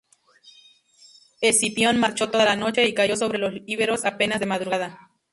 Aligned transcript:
Escipión 1.41 1.99
marchó 1.99 2.31
toda 2.31 2.43
la 2.45 2.55
noche 2.55 2.87
y 2.87 2.95
cayó 2.95 3.15
sobre 3.15 3.37
los 3.37 3.53
íberos 3.67 4.03
apenas 4.03 4.39
de 4.39 4.47
madrugada. 4.47 5.11